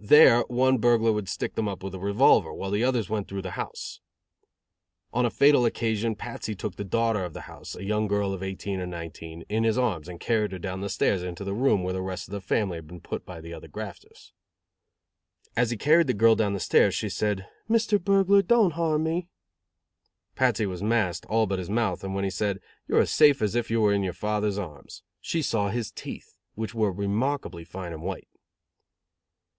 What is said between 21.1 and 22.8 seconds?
all but his mouth, and when he said: